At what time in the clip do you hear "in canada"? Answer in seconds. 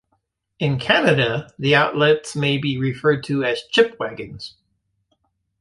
0.57-1.51